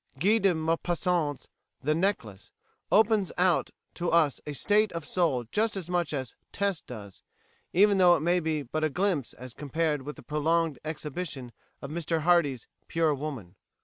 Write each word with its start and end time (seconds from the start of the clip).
Guy 0.17 0.39
de 0.39 0.55
Maupassant's 0.55 1.47
"The 1.83 1.93
Necklace" 1.93 2.51
opens 2.91 3.31
out 3.37 3.69
to 3.93 4.09
us 4.09 4.41
a 4.47 4.53
state 4.53 4.91
of 4.93 5.05
soul 5.05 5.45
just 5.51 5.77
as 5.77 5.91
much 5.91 6.11
as 6.11 6.33
"Tess" 6.51 6.81
does, 6.81 7.21
even 7.71 7.99
though 7.99 8.15
it 8.15 8.21
may 8.21 8.39
be 8.39 8.63
but 8.63 8.83
a 8.83 8.89
glimpse 8.89 9.33
as 9.33 9.53
compared 9.53 10.01
with 10.01 10.15
the 10.15 10.23
prolonged 10.23 10.79
exhibition 10.83 11.51
of 11.83 11.91
Mr 11.91 12.21
Hardy's 12.21 12.65
"pure 12.87 13.13
woman." 13.13 13.53